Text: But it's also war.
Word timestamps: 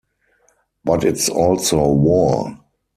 But 0.83 1.03
it's 1.03 1.29
also 1.29 1.91
war. 1.91 2.57